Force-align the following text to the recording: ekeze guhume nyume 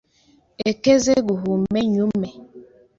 ekeze 0.69 1.13
guhume 1.27 1.79
nyume 1.93 2.29